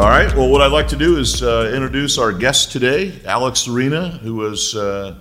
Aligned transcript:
All 0.00 0.08
right. 0.08 0.34
Well, 0.34 0.48
what 0.48 0.62
I'd 0.62 0.72
like 0.72 0.88
to 0.88 0.96
do 0.96 1.18
is 1.18 1.42
uh, 1.42 1.70
introduce 1.74 2.16
our 2.16 2.32
guest 2.32 2.72
today, 2.72 3.20
Alex 3.26 3.68
Arena, 3.68 4.08
who 4.08 4.36
was 4.36 4.74
uh, 4.74 5.18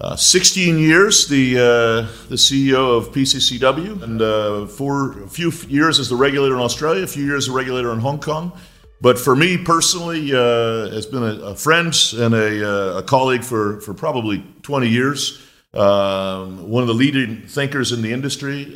uh, 0.00 0.14
16 0.14 0.78
years 0.78 1.26
the 1.26 1.58
uh, 1.58 2.28
the 2.28 2.36
CEO 2.36 2.96
of 2.96 3.10
PCCW, 3.10 4.00
and 4.00 4.22
uh, 4.22 4.66
for 4.66 5.24
a 5.24 5.28
few 5.28 5.50
years 5.66 5.98
as 5.98 6.08
the 6.08 6.14
regulator 6.14 6.54
in 6.54 6.60
Australia, 6.60 7.02
a 7.02 7.06
few 7.08 7.24
years 7.24 7.48
as 7.48 7.48
a 7.48 7.52
regulator 7.52 7.92
in 7.92 7.98
Hong 7.98 8.20
Kong. 8.20 8.52
But 9.00 9.18
for 9.18 9.34
me 9.34 9.58
personally, 9.58 10.32
uh, 10.32 10.88
has 10.90 11.04
been 11.04 11.24
a, 11.24 11.46
a, 11.46 11.54
friend 11.56 11.92
and 12.14 12.32
a, 12.32 12.98
a, 12.98 13.02
colleague 13.02 13.42
for, 13.42 13.80
for 13.80 13.92
probably 13.92 14.44
20 14.62 14.86
years. 14.86 15.42
Um, 15.74 16.70
one 16.70 16.84
of 16.84 16.86
the 16.86 16.94
leading 16.94 17.42
thinkers 17.48 17.90
in 17.90 18.02
the 18.02 18.12
industry 18.12 18.72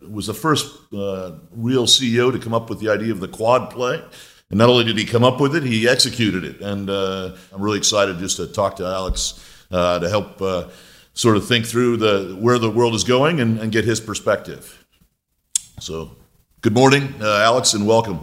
was 0.00 0.26
the 0.26 0.32
first 0.32 0.74
real 0.90 1.84
CEO 1.84 2.32
to 2.32 2.38
come 2.38 2.54
up 2.54 2.70
with 2.70 2.80
the 2.80 2.88
idea 2.88 3.12
of 3.12 3.20
the 3.20 3.28
quad 3.28 3.68
play. 3.68 4.02
And 4.50 4.58
not 4.58 4.68
only 4.68 4.84
did 4.84 4.96
he 4.96 5.04
come 5.04 5.24
up 5.24 5.40
with 5.40 5.56
it, 5.56 5.64
he 5.64 5.88
executed 5.88 6.44
it. 6.44 6.60
And 6.60 6.88
uh, 6.88 7.34
I'm 7.52 7.60
really 7.60 7.78
excited 7.78 8.18
just 8.18 8.36
to 8.36 8.46
talk 8.46 8.76
to 8.76 8.86
Alex 8.86 9.44
uh, 9.70 9.98
to 9.98 10.08
help 10.08 10.40
uh, 10.40 10.68
sort 11.14 11.36
of 11.36 11.46
think 11.48 11.66
through 11.66 11.96
the 11.96 12.36
where 12.40 12.58
the 12.58 12.70
world 12.70 12.94
is 12.94 13.02
going 13.02 13.40
and, 13.40 13.58
and 13.58 13.72
get 13.72 13.84
his 13.84 14.00
perspective. 14.00 14.84
So, 15.80 16.16
good 16.60 16.74
morning, 16.74 17.14
uh, 17.20 17.42
Alex, 17.42 17.74
and 17.74 17.86
welcome. 17.86 18.20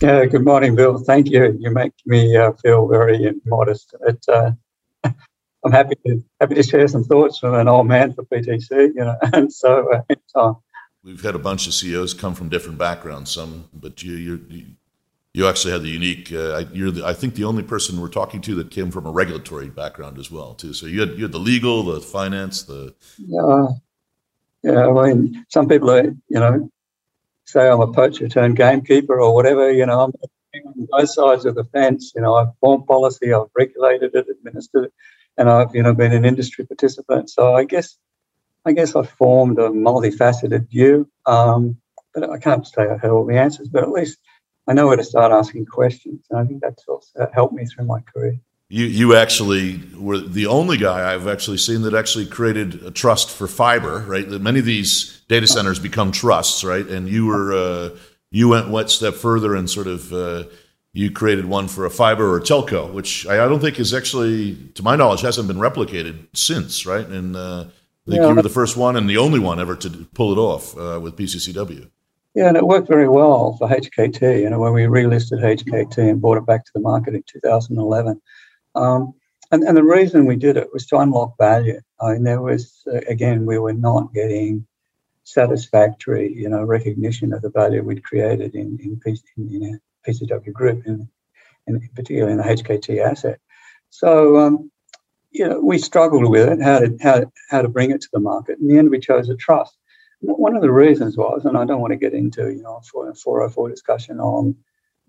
Yeah, 0.00 0.24
good 0.24 0.44
morning, 0.44 0.74
Bill. 0.74 0.98
Thank 0.98 1.28
you. 1.28 1.56
You 1.58 1.70
make 1.70 1.92
me 2.06 2.36
uh, 2.36 2.52
feel 2.52 2.88
very 2.88 3.32
modest. 3.44 3.94
It, 4.06 4.24
uh, 4.28 4.52
I'm 5.04 5.72
happy 5.72 5.96
to 6.06 6.24
happy 6.40 6.54
to 6.54 6.62
share 6.62 6.88
some 6.88 7.04
thoughts 7.04 7.38
from 7.38 7.54
an 7.54 7.68
old 7.68 7.86
man 7.86 8.14
for 8.14 8.24
PTC. 8.24 8.70
You 8.70 8.94
know, 8.94 9.16
and 9.34 9.52
so 9.52 10.02
We've 11.04 11.22
had 11.22 11.36
a 11.36 11.38
bunch 11.38 11.68
of 11.68 11.74
CEOs 11.74 12.14
come 12.14 12.34
from 12.34 12.48
different 12.48 12.78
backgrounds. 12.78 13.30
Some, 13.30 13.68
but 13.72 14.02
you, 14.02 14.40
you 14.48 14.66
you 15.36 15.46
actually 15.46 15.72
had 15.72 15.82
the 15.82 15.90
unique. 15.90 16.32
Uh, 16.32 16.64
you're, 16.72 16.90
the, 16.90 17.04
I 17.04 17.12
think, 17.12 17.34
the 17.34 17.44
only 17.44 17.62
person 17.62 18.00
we're 18.00 18.08
talking 18.08 18.40
to 18.40 18.54
that 18.54 18.70
came 18.70 18.90
from 18.90 19.04
a 19.04 19.10
regulatory 19.10 19.68
background 19.68 20.18
as 20.18 20.30
well, 20.30 20.54
too. 20.54 20.72
So 20.72 20.86
you 20.86 21.00
had 21.00 21.10
you 21.10 21.24
had 21.24 21.32
the 21.32 21.38
legal, 21.38 21.82
the 21.82 22.00
finance, 22.00 22.62
the. 22.62 22.94
Yeah, 23.18 23.66
yeah. 24.62 24.86
I 24.88 25.12
mean, 25.12 25.44
some 25.50 25.68
people, 25.68 25.90
are, 25.90 26.04
you 26.04 26.40
know, 26.40 26.70
say 27.44 27.68
I'm 27.68 27.82
a 27.82 27.92
poacher 27.92 28.30
turned 28.30 28.56
gamekeeper 28.56 29.20
or 29.20 29.34
whatever. 29.34 29.70
You 29.70 29.84
know, 29.84 30.04
I'm 30.04 30.12
on 30.68 30.88
both 30.90 31.10
sides 31.10 31.44
of 31.44 31.54
the 31.54 31.64
fence. 31.64 32.12
You 32.16 32.22
know, 32.22 32.36
I've 32.36 32.56
formed 32.62 32.86
policy, 32.86 33.34
I've 33.34 33.48
regulated 33.54 34.14
it, 34.14 34.28
administered 34.30 34.86
it, 34.86 34.92
and 35.36 35.50
I've 35.50 35.74
you 35.74 35.82
know 35.82 35.92
been 35.92 36.12
an 36.12 36.24
industry 36.24 36.64
participant. 36.64 37.28
So 37.28 37.54
I 37.54 37.64
guess, 37.64 37.98
I 38.64 38.72
guess 38.72 38.96
I've 38.96 39.10
formed 39.10 39.58
a 39.58 39.68
multifaceted 39.68 40.70
view. 40.70 41.10
Um, 41.26 41.76
but 42.14 42.30
I 42.30 42.38
can't 42.38 42.66
say 42.66 42.84
I 42.84 42.96
have 42.96 43.12
all 43.12 43.26
the 43.26 43.36
answers, 43.36 43.68
but 43.68 43.82
at 43.82 43.90
least 43.90 44.16
I 44.68 44.72
know 44.72 44.86
where 44.86 44.96
to 44.96 45.04
start 45.04 45.32
asking 45.32 45.66
questions. 45.66 46.26
And 46.30 46.38
I 46.38 46.44
think 46.44 46.60
that's 46.60 46.84
also 46.88 47.30
helped 47.32 47.54
me 47.54 47.64
through 47.66 47.86
my 47.86 48.00
career. 48.00 48.38
You, 48.68 48.86
you 48.86 49.14
actually 49.14 49.80
were 49.96 50.18
the 50.18 50.46
only 50.46 50.76
guy 50.76 51.12
I've 51.12 51.28
actually 51.28 51.58
seen 51.58 51.82
that 51.82 51.94
actually 51.94 52.26
created 52.26 52.82
a 52.82 52.90
trust 52.90 53.30
for 53.30 53.46
fiber, 53.46 54.00
right? 54.08 54.28
That 54.28 54.42
many 54.42 54.58
of 54.58 54.64
these 54.64 55.22
data 55.28 55.46
centers 55.46 55.78
become 55.78 56.10
trusts, 56.10 56.64
right? 56.64 56.84
And 56.84 57.08
you 57.08 57.26
were 57.26 57.52
uh, 57.52 57.96
you 58.32 58.48
went 58.48 58.68
one 58.68 58.88
step 58.88 59.14
further 59.14 59.54
and 59.54 59.70
sort 59.70 59.86
of 59.86 60.12
uh, 60.12 60.44
you 60.92 61.12
created 61.12 61.44
one 61.44 61.68
for 61.68 61.84
a 61.84 61.90
fiber 61.90 62.28
or 62.28 62.38
a 62.38 62.40
telco, 62.40 62.92
which 62.92 63.26
I, 63.26 63.44
I, 63.44 63.48
don't 63.48 63.60
think 63.60 63.78
is 63.78 63.92
actually, 63.92 64.56
to 64.74 64.82
my 64.82 64.96
knowledge, 64.96 65.20
hasn't 65.20 65.46
been 65.46 65.58
replicated 65.58 66.26
since, 66.34 66.86
right? 66.86 67.06
And 67.06 67.36
uh, 67.36 67.66
I 68.06 68.10
think 68.10 68.22
yeah, 68.22 68.28
you 68.30 68.34
were 68.34 68.42
the 68.42 68.48
first 68.48 68.76
one 68.76 68.96
and 68.96 69.08
the 69.08 69.18
only 69.18 69.38
one 69.38 69.60
ever 69.60 69.76
to 69.76 69.90
pull 70.14 70.32
it 70.32 70.38
off 70.38 70.76
uh, 70.76 70.98
with 70.98 71.14
PCCW. 71.16 71.90
Yeah, 72.36 72.48
and 72.48 72.56
it 72.58 72.66
worked 72.66 72.86
very 72.86 73.08
well 73.08 73.56
for 73.56 73.66
HKT. 73.66 74.42
You 74.42 74.50
know, 74.50 74.60
when 74.60 74.74
we 74.74 74.82
relisted 74.82 75.42
HKT 75.42 75.96
and 75.96 76.20
brought 76.20 76.36
it 76.36 76.44
back 76.44 76.66
to 76.66 76.70
the 76.74 76.80
market 76.80 77.14
in 77.14 77.24
2011. 77.26 78.20
Um, 78.74 79.14
and, 79.50 79.62
and 79.62 79.74
the 79.74 79.82
reason 79.82 80.26
we 80.26 80.36
did 80.36 80.58
it 80.58 80.68
was 80.70 80.84
to 80.88 80.98
unlock 80.98 81.38
value. 81.38 81.80
I 81.98 82.12
mean, 82.12 82.24
there 82.24 82.42
was, 82.42 82.82
uh, 82.92 83.00
again, 83.08 83.46
we 83.46 83.58
were 83.58 83.72
not 83.72 84.12
getting 84.12 84.66
satisfactory, 85.24 86.30
you 86.30 86.50
know, 86.50 86.62
recognition 86.62 87.32
of 87.32 87.40
the 87.40 87.48
value 87.48 87.82
we'd 87.82 88.04
created 88.04 88.54
in, 88.54 88.78
in, 88.82 89.00
in, 89.06 89.62
in 89.62 89.80
PCCW 90.06 90.52
Group, 90.52 90.86
in, 90.86 91.08
in 91.66 91.88
particularly 91.94 92.32
in 92.32 92.38
the 92.38 92.44
HKT 92.44 93.02
asset. 93.02 93.40
So, 93.88 94.36
um, 94.36 94.70
you 95.30 95.48
know, 95.48 95.58
we 95.60 95.78
struggled 95.78 96.28
with 96.28 96.50
it, 96.50 96.60
how 96.60 96.80
to, 96.80 96.98
how, 97.00 97.32
how 97.48 97.62
to 97.62 97.68
bring 97.68 97.92
it 97.92 98.02
to 98.02 98.08
the 98.12 98.20
market. 98.20 98.58
In 98.58 98.68
the 98.68 98.76
end, 98.76 98.90
we 98.90 99.00
chose 99.00 99.30
a 99.30 99.36
trust 99.36 99.78
one 100.20 100.56
of 100.56 100.62
the 100.62 100.72
reasons 100.72 101.16
was, 101.16 101.44
and 101.44 101.56
I 101.56 101.64
don't 101.64 101.80
want 101.80 101.92
to 101.92 101.98
get 101.98 102.14
into, 102.14 102.50
you 102.50 102.62
know, 102.62 102.80
404 102.92 103.68
discussion 103.68 104.18
on 104.20 104.56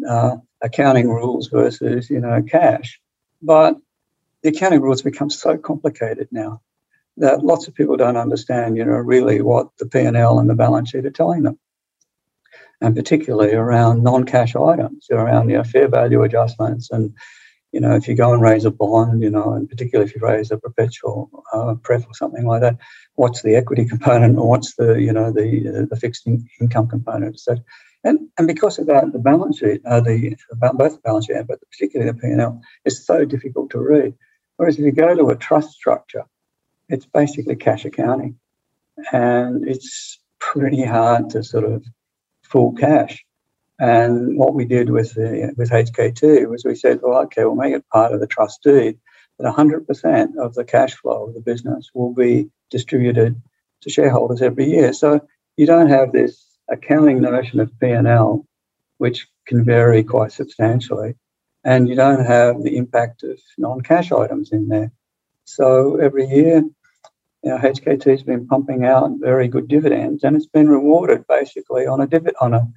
uh, 0.07 0.37
accounting 0.61 1.09
rules 1.09 1.47
versus, 1.47 2.09
you 2.09 2.19
know, 2.19 2.41
cash, 2.43 2.99
but 3.41 3.75
the 4.43 4.49
accounting 4.49 4.81
rules 4.81 5.01
become 5.01 5.29
so 5.29 5.57
complicated 5.57 6.27
now 6.31 6.61
that 7.17 7.43
lots 7.43 7.67
of 7.67 7.73
people 7.73 7.97
don't 7.97 8.17
understand, 8.17 8.77
you 8.77 8.85
know, 8.85 8.91
really 8.91 9.41
what 9.41 9.69
the 9.79 9.87
P&L 9.87 10.39
and 10.39 10.49
the 10.49 10.55
balance 10.55 10.89
sheet 10.89 11.05
are 11.05 11.11
telling 11.11 11.43
them. 11.43 11.57
And 12.79 12.95
particularly 12.95 13.53
around 13.53 14.03
non-cash 14.03 14.55
items, 14.55 15.07
around, 15.09 15.49
you 15.49 15.57
know, 15.57 15.63
fair 15.63 15.87
value 15.87 16.21
adjustments 16.21 16.91
and, 16.91 17.13
you 17.77 17.81
know, 17.81 17.95
if 17.95 18.07
you 18.07 18.15
go 18.15 18.33
and 18.33 18.41
raise 18.41 18.65
a 18.65 18.71
bond, 18.71 19.21
you 19.21 19.29
know, 19.29 19.53
and 19.53 19.69
particularly 19.69 20.09
if 20.09 20.15
you 20.15 20.27
raise 20.27 20.49
a 20.49 20.57
perpetual 20.57 21.29
uh, 21.53 21.75
pref 21.75 22.07
or 22.07 22.15
something 22.15 22.43
like 22.43 22.61
that, 22.61 22.75
what's 23.13 23.43
the 23.43 23.55
equity 23.55 23.85
component 23.93 24.35
or 24.39 24.49
what's 24.49 24.73
the, 24.77 24.95
you 24.95 25.13
know, 25.13 25.31
the 25.31 25.47
uh, 25.69 25.85
the 25.87 25.95
fixed 25.95 26.25
in- 26.25 26.49
income 26.59 26.87
component? 26.87 27.39
So, 27.39 27.55
and 28.03 28.29
and 28.39 28.47
because 28.47 28.79
of 28.79 28.87
that, 28.87 29.13
the 29.13 29.19
balance 29.19 29.59
sheet, 29.59 29.81
uh, 29.85 30.01
the 30.01 30.35
both 30.59 30.93
the 30.93 31.01
balance 31.03 31.27
sheet, 31.27 31.45
but 31.47 31.59
particularly 31.69 32.11
the 32.11 32.17
P 32.17 32.25
and 32.29 32.41
L, 32.41 32.61
is 32.83 33.05
so 33.05 33.25
difficult 33.25 33.69
to 33.69 33.79
read. 33.79 34.15
Whereas 34.55 34.79
if 34.79 34.85
you 34.85 34.91
go 34.91 35.13
to 35.15 35.29
a 35.29 35.35
trust 35.35 35.69
structure, 35.73 36.25
it's 36.89 37.05
basically 37.05 37.57
cash 37.57 37.85
accounting, 37.85 38.39
and 39.11 39.67
it's 39.67 40.19
pretty 40.39 40.83
hard 40.83 41.29
to 41.29 41.43
sort 41.43 41.65
of 41.65 41.85
fool 42.41 42.73
cash. 42.73 43.23
And 43.79 44.37
what 44.37 44.55
we 44.55 44.65
did 44.65 44.89
with 44.89 45.13
the, 45.13 45.53
with 45.55 45.69
HKT 45.69 46.49
was 46.49 46.65
we 46.65 46.75
said, 46.75 46.99
well, 47.01 47.21
okay, 47.23 47.43
we'll 47.43 47.55
make 47.55 47.73
it 47.73 47.87
part 47.89 48.13
of 48.13 48.19
the 48.19 48.27
trust 48.27 48.63
deed, 48.63 48.97
that 49.37 49.53
100% 49.53 50.37
of 50.37 50.55
the 50.55 50.63
cash 50.63 50.95
flow 50.95 51.27
of 51.27 51.35
the 51.35 51.41
business 51.41 51.91
will 51.93 52.13
be 52.13 52.49
distributed 52.71 53.39
to 53.81 53.89
shareholders 53.89 54.41
every 54.41 54.65
year. 54.65 54.93
So 54.93 55.25
you 55.57 55.65
don't 55.67 55.89
have 55.89 56.11
this 56.11 56.43
accounting 56.69 57.21
notion 57.21 57.59
of 57.59 57.71
P&L, 57.79 58.45
which 58.97 59.27
can 59.45 59.63
vary 59.63 60.03
quite 60.03 60.31
substantially, 60.31 61.15
and 61.63 61.87
you 61.87 61.95
don't 61.95 62.25
have 62.25 62.63
the 62.63 62.77
impact 62.77 63.23
of 63.23 63.39
non-cash 63.57 64.11
items 64.11 64.51
in 64.51 64.67
there. 64.69 64.91
So 65.45 65.97
every 65.97 66.25
year, 66.25 66.63
you 67.43 67.49
know, 67.51 67.57
HKT's 67.59 68.23
been 68.23 68.47
pumping 68.47 68.85
out 68.85 69.11
very 69.19 69.47
good 69.47 69.67
dividends, 69.67 70.23
and 70.23 70.35
it's 70.35 70.47
been 70.47 70.67
rewarded 70.67 71.25
basically 71.27 71.85
on 71.85 72.01
a 72.01 72.07
dividend 72.07 72.35
on 72.41 72.53
a 72.55 72.67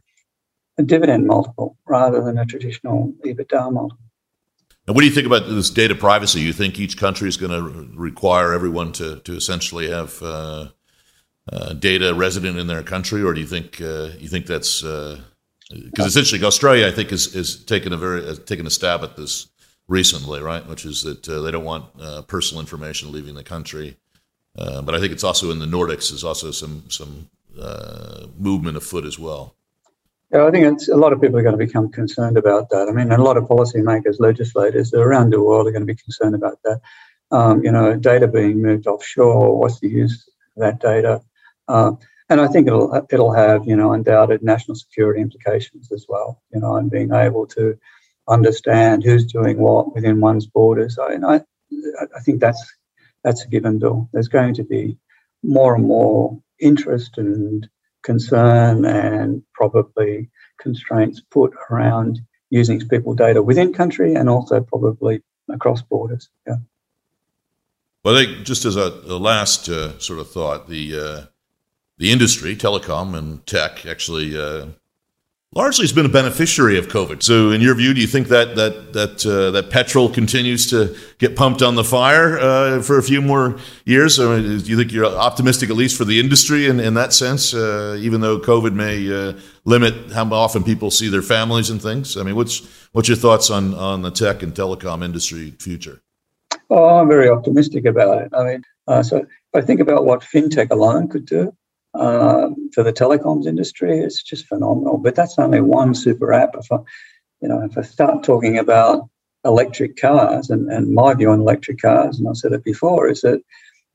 a 0.80 0.82
dividend 0.82 1.26
multiple 1.26 1.76
rather 1.86 2.20
than 2.22 2.38
a 2.38 2.46
traditional 2.46 3.12
EBITDA 3.24 3.72
multiple. 3.72 4.04
And 4.86 4.96
what 4.96 5.02
do 5.02 5.06
you 5.06 5.14
think 5.14 5.26
about 5.26 5.46
this 5.48 5.70
data 5.70 5.94
privacy? 5.94 6.40
You 6.40 6.52
think 6.52 6.80
each 6.80 6.96
country 6.96 7.28
is 7.28 7.36
going 7.36 7.52
to 7.52 7.90
require 7.96 8.52
everyone 8.52 8.92
to, 8.92 9.20
to 9.20 9.36
essentially 9.36 9.88
have 9.88 10.20
uh, 10.22 10.68
uh, 11.52 11.74
data 11.74 12.12
resident 12.14 12.58
in 12.58 12.66
their 12.66 12.82
country, 12.82 13.22
or 13.22 13.32
do 13.32 13.40
you 13.40 13.46
think 13.46 13.80
uh, 13.80 14.10
you 14.18 14.28
think 14.28 14.46
that's 14.46 14.82
because 14.82 16.04
uh, 16.04 16.04
essentially 16.04 16.42
Australia, 16.42 16.88
I 16.88 16.90
think, 16.90 17.12
is 17.12 17.34
is 17.34 17.64
taken 17.64 17.92
a 17.92 17.96
very 17.96 18.24
has 18.24 18.38
taken 18.40 18.66
a 18.66 18.70
stab 18.70 19.02
at 19.02 19.16
this 19.16 19.48
recently, 19.86 20.40
right? 20.40 20.66
Which 20.66 20.84
is 20.84 21.02
that 21.02 21.28
uh, 21.28 21.40
they 21.42 21.50
don't 21.50 21.64
want 21.64 21.86
uh, 22.00 22.22
personal 22.22 22.60
information 22.60 23.12
leaving 23.12 23.34
the 23.34 23.44
country. 23.44 23.96
but 24.56 24.94
I 24.94 25.00
think 25.00 25.12
it's 25.12 25.24
also 25.24 25.50
in 25.50 25.58
the 25.58 25.66
Nordics. 25.66 26.10
There's 26.10 26.24
also 26.24 26.50
some 26.50 26.84
some 26.88 27.28
movement 28.38 28.76
afoot 28.76 29.04
as 29.04 29.18
well. 29.18 29.54
Yeah, 30.32 30.46
I 30.46 30.50
think 30.52 30.80
a 30.88 30.96
lot 30.96 31.12
of 31.12 31.20
people 31.20 31.38
are 31.38 31.42
going 31.42 31.58
to 31.58 31.66
become 31.66 31.90
concerned 31.90 32.36
about 32.36 32.70
that. 32.70 32.88
I 32.88 32.92
mean, 32.92 33.10
a 33.10 33.22
lot 33.22 33.36
of 33.36 33.44
policymakers, 33.44 34.20
legislators 34.20 34.94
around 34.94 35.30
the 35.30 35.42
world 35.42 35.66
are 35.66 35.72
going 35.72 35.86
to 35.86 35.92
be 35.92 35.96
concerned 35.96 36.36
about 36.36 36.58
that. 36.64 36.80
Um, 37.32 37.64
you 37.64 37.72
know, 37.72 37.96
data 37.96 38.28
being 38.28 38.62
moved 38.62 38.86
offshore, 38.86 39.58
what's 39.58 39.80
the 39.80 39.88
use 39.88 40.28
of 40.56 40.62
that 40.62 40.80
data? 40.80 41.22
Uh, 41.66 41.92
and 42.28 42.40
I 42.40 42.46
think 42.46 42.68
it'll 42.68 43.06
it'll 43.10 43.32
have 43.32 43.66
you 43.66 43.74
know 43.74 43.92
undoubted 43.92 44.42
national 44.42 44.76
security 44.76 45.20
implications 45.20 45.90
as 45.90 46.06
well. 46.08 46.40
You 46.52 46.60
know, 46.60 46.76
and 46.76 46.90
being 46.90 47.12
able 47.12 47.46
to 47.48 47.76
understand 48.28 49.02
who's 49.02 49.26
doing 49.26 49.58
what 49.58 49.94
within 49.94 50.20
one's 50.20 50.46
borders. 50.46 50.96
I, 50.98 51.14
I, 51.26 51.40
I 52.16 52.20
think 52.20 52.40
that's 52.40 52.62
that's 53.24 53.44
a 53.44 53.48
given, 53.48 53.80
Bill. 53.80 54.08
There's 54.12 54.28
going 54.28 54.54
to 54.54 54.64
be 54.64 54.96
more 55.42 55.74
and 55.74 55.84
more 55.84 56.40
interest 56.60 57.18
and 57.18 57.68
concern 58.02 58.84
and 58.84 59.42
probably 59.54 60.30
constraints 60.58 61.20
put 61.30 61.52
around 61.70 62.20
using 62.50 62.86
people 62.88 63.14
data 63.14 63.42
within 63.42 63.72
country 63.72 64.14
and 64.14 64.28
also 64.28 64.60
probably 64.60 65.22
across 65.48 65.82
borders. 65.82 66.28
Yeah. 66.46 66.56
Well, 68.04 68.16
I 68.16 68.24
think 68.24 68.46
just 68.46 68.64
as 68.64 68.76
a, 68.76 68.88
a 69.06 69.18
last 69.18 69.68
uh, 69.68 69.98
sort 69.98 70.20
of 70.20 70.30
thought, 70.30 70.68
the 70.68 70.98
uh, 70.98 71.26
the 71.98 72.12
industry, 72.12 72.56
telecom 72.56 73.16
and 73.16 73.46
tech, 73.46 73.84
actually 73.84 74.36
uh, 74.36 74.66
largely 75.52 75.82
has 75.82 75.92
been 75.92 76.06
a 76.06 76.10
beneficiary 76.10 76.78
of 76.78 76.86
COVID. 76.86 77.22
So, 77.22 77.50
in 77.50 77.60
your 77.60 77.74
view, 77.74 77.92
do 77.92 78.00
you 78.00 78.06
think 78.06 78.28
that 78.28 78.56
that 78.56 78.92
that 78.92 79.26
uh, 79.26 79.50
that 79.50 79.70
petrol 79.70 80.08
continues 80.08 80.70
to 80.70 80.96
get 81.18 81.36
pumped 81.36 81.62
on 81.62 81.74
the 81.74 81.84
fire 81.84 82.38
uh, 82.38 82.82
for 82.82 82.98
a 82.98 83.02
few 83.02 83.20
more 83.20 83.58
years? 83.84 84.16
Do 84.16 84.40
you 84.40 84.76
think 84.76 84.92
you're 84.92 85.06
optimistic, 85.06 85.70
at 85.70 85.76
least 85.76 85.96
for 85.96 86.04
the 86.04 86.20
industry, 86.20 86.66
in, 86.66 86.78
in 86.78 86.94
that 86.94 87.12
sense? 87.12 87.52
Uh, 87.52 87.96
even 88.00 88.20
though 88.20 88.38
COVID 88.38 88.74
may 88.74 89.12
uh, 89.12 89.32
limit 89.64 90.12
how 90.12 90.24
often 90.32 90.62
people 90.62 90.90
see 90.90 91.08
their 91.08 91.22
families 91.22 91.70
and 91.70 91.82
things. 91.82 92.16
I 92.16 92.22
mean, 92.22 92.36
what's 92.36 92.66
what's 92.92 93.08
your 93.08 93.16
thoughts 93.16 93.50
on 93.50 93.74
on 93.74 94.02
the 94.02 94.10
tech 94.10 94.42
and 94.42 94.54
telecom 94.54 95.04
industry 95.04 95.52
future? 95.58 96.02
Oh, 96.68 97.00
I'm 97.00 97.08
very 97.08 97.28
optimistic 97.28 97.84
about 97.84 98.22
it. 98.22 98.32
I 98.32 98.44
mean, 98.44 98.62
uh, 98.86 99.02
so 99.02 99.16
if 99.18 99.26
I 99.54 99.60
think 99.60 99.80
about 99.80 100.04
what 100.04 100.20
fintech 100.20 100.70
alone 100.70 101.08
could 101.08 101.26
do, 101.26 101.52
um, 101.94 102.70
for 102.72 102.82
the 102.82 102.92
telecoms 102.92 103.46
industry 103.46 103.98
it's 103.98 104.22
just 104.22 104.46
phenomenal. 104.46 104.98
But 104.98 105.14
that's 105.14 105.38
only 105.38 105.60
one 105.60 105.94
super 105.94 106.32
app. 106.32 106.54
If 106.54 106.70
I, 106.70 106.78
you 107.40 107.48
know, 107.48 107.62
if 107.62 107.76
I 107.76 107.82
start 107.82 108.22
talking 108.22 108.58
about 108.58 109.08
electric 109.44 109.96
cars 109.96 110.50
and, 110.50 110.70
and 110.70 110.92
my 110.92 111.14
view 111.14 111.30
on 111.30 111.40
electric 111.40 111.80
cars, 111.80 112.18
and 112.18 112.28
I 112.28 112.32
said 112.34 112.52
it 112.52 112.64
before, 112.64 113.08
is 113.08 113.22
that 113.22 113.42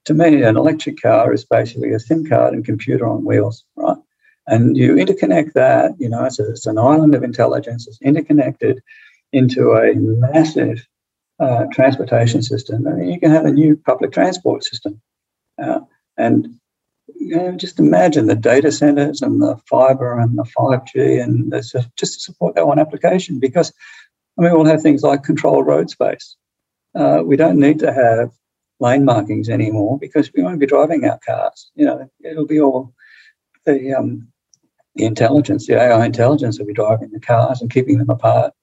to 0.06 0.14
me 0.14 0.44
an 0.44 0.58
electric 0.58 1.02
car 1.02 1.34
is 1.34 1.46
basically 1.46 1.94
a 1.94 2.00
SIM 2.00 2.26
card 2.26 2.54
and 2.54 2.66
computer 2.66 3.08
on 3.08 3.26
wheels, 3.26 3.64
right? 3.76 3.98
And 4.48 4.78
you 4.78 4.96
interconnect 4.96 5.54
that, 5.54 5.94
you 5.98 6.10
know, 6.10 6.24
it's, 6.24 6.40
a, 6.40 6.50
it's 6.52 6.68
an 6.68 6.78
island 6.78 7.16
of 7.16 7.24
intelligence. 7.24 7.88
It's 7.88 8.02
interconnected 8.02 8.82
into 9.34 9.72
a 9.74 9.96
massive 9.96 10.86
uh, 11.40 11.66
transportation 11.72 12.42
system, 12.42 12.86
and 12.86 13.12
you 13.12 13.20
can 13.20 13.32
have 13.32 13.46
a 13.46 13.52
new 13.52 13.76
public 13.76 14.12
transport 14.12 14.64
system. 14.64 15.02
Uh, 15.62 15.80
and 16.18 16.60
you 17.26 17.36
know, 17.36 17.52
just 17.56 17.80
imagine 17.80 18.28
the 18.28 18.36
data 18.36 18.72
centers 18.72 19.22
and 19.22 19.42
the 19.42 19.58
fiber 19.68 20.20
and 20.20 20.38
the 20.38 20.44
5G 20.44 21.24
and 21.24 21.52
just 21.52 22.16
to 22.16 22.22
support 22.22 22.54
that 22.56 22.68
one 22.68 22.78
application 22.78 23.40
because 23.40 23.74
I 24.38 24.44
mean, 24.44 24.54
we'll 24.54 24.66
have 24.66 24.82
things 24.82 25.02
like 25.02 25.24
controlled 25.24 25.66
road 25.66 25.90
space. 25.90 26.36
Uh, 26.94 27.22
we 27.26 27.36
don't 27.36 27.60
need 27.60 27.80
to 27.80 27.92
have 27.92 28.32
lane 28.80 29.06
markings 29.06 29.50
anymore 29.50 29.98
because 29.98 30.32
we 30.34 30.44
won't 30.44 30.60
be 30.60 30.68
driving 30.68 31.06
our 31.06 31.20
cars. 31.26 31.72
You 31.74 31.86
know, 31.86 32.10
it'll 32.24 32.46
be 32.46 32.62
all 32.62 32.94
the, 33.66 33.94
um, 33.94 34.28
the 34.96 35.06
intelligence, 35.06 35.66
the 35.66 35.82
AI 35.82 36.06
intelligence 36.06 36.60
will 36.60 36.68
be 36.68 36.74
driving 36.74 37.10
the 37.12 37.20
cars 37.20 37.60
and 37.60 37.72
keeping 37.72 37.98
them 37.98 38.10
apart. 38.10 38.54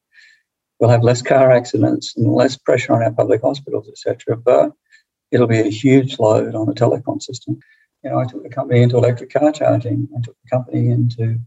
We'll 0.78 0.90
have 0.90 1.02
less 1.02 1.22
car 1.22 1.50
accidents 1.50 2.16
and 2.16 2.32
less 2.32 2.56
pressure 2.56 2.92
on 2.92 3.02
our 3.02 3.12
public 3.12 3.40
hospitals, 3.42 3.88
etc. 3.88 4.36
But 4.36 4.72
it'll 5.32 5.48
be 5.48 5.60
a 5.60 5.70
huge 5.70 6.18
load 6.20 6.54
on 6.54 6.66
the 6.66 6.74
telecom 6.74 7.20
system 7.20 7.58
you 8.02 8.10
know, 8.10 8.18
I 8.18 8.24
took 8.24 8.42
the 8.42 8.48
company 8.48 8.82
into 8.82 8.96
electric 8.96 9.32
car 9.32 9.52
charging. 9.52 10.08
I 10.16 10.20
took 10.20 10.36
the 10.42 10.50
company 10.50 10.88
into 10.88 11.38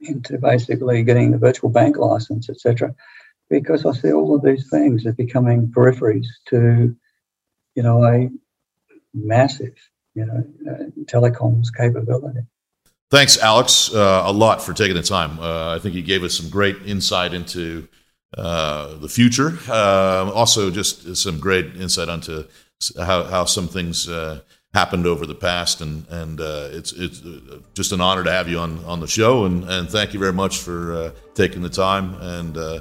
into 0.00 0.38
basically 0.38 1.02
getting 1.02 1.32
the 1.32 1.38
virtual 1.38 1.70
bank 1.70 1.96
license, 1.96 2.48
etc. 2.48 2.94
Because 3.50 3.84
I 3.84 3.92
see 3.92 4.12
all 4.12 4.34
of 4.36 4.42
these 4.42 4.68
things 4.70 5.06
are 5.06 5.12
becoming 5.12 5.68
peripheries 5.68 6.26
to, 6.46 6.94
you 7.74 7.82
know, 7.82 8.04
a 8.04 8.30
massive, 9.12 9.74
you 10.14 10.26
know, 10.26 10.44
uh, 10.70 10.84
telecoms 11.04 11.66
capability. 11.76 12.40
Thanks, 13.10 13.38
Alex, 13.38 13.92
uh, 13.92 14.22
a 14.26 14.32
lot 14.32 14.62
for 14.62 14.74
taking 14.74 14.94
the 14.94 15.02
time. 15.02 15.38
Uh, 15.40 15.74
I 15.74 15.78
think 15.78 15.94
you 15.94 16.02
gave 16.02 16.22
us 16.22 16.36
some 16.36 16.50
great 16.50 16.76
insight 16.84 17.32
into 17.32 17.88
uh, 18.36 18.98
the 18.98 19.08
future. 19.08 19.58
Uh, 19.66 20.30
also, 20.34 20.70
just 20.70 21.16
some 21.16 21.40
great 21.40 21.74
insight 21.76 22.08
onto 22.08 22.44
how, 22.96 23.24
how 23.24 23.44
some 23.44 23.66
things 23.66 24.08
uh, 24.08 24.40
happened 24.74 25.06
over 25.06 25.26
the 25.26 25.34
past, 25.34 25.80
and 25.80 26.06
and 26.08 26.40
uh, 26.40 26.68
it's 26.70 26.92
it's 26.92 27.24
uh, 27.24 27.58
just 27.74 27.92
an 27.92 28.00
honor 28.00 28.24
to 28.24 28.30
have 28.30 28.48
you 28.48 28.58
on 28.58 28.84
on 28.84 29.00
the 29.00 29.06
show, 29.06 29.44
and 29.44 29.64
and 29.64 29.88
thank 29.88 30.12
you 30.12 30.20
very 30.20 30.32
much 30.32 30.58
for 30.58 30.92
uh, 30.92 31.10
taking 31.34 31.62
the 31.62 31.70
time, 31.70 32.14
and 32.20 32.56
uh, 32.56 32.80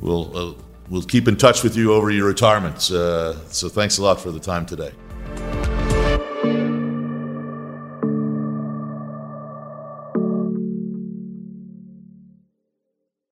we'll 0.00 0.36
uh, 0.36 0.54
we'll 0.88 1.02
keep 1.02 1.28
in 1.28 1.36
touch 1.36 1.62
with 1.62 1.76
you 1.76 1.92
over 1.92 2.10
your 2.10 2.26
retirement. 2.26 2.90
Uh, 2.90 3.34
so 3.48 3.68
thanks 3.68 3.98
a 3.98 4.02
lot 4.02 4.20
for 4.20 4.30
the 4.30 4.40
time 4.40 4.66
today. 4.66 4.92